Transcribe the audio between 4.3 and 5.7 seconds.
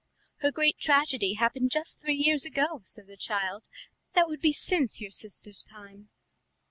be since your sister's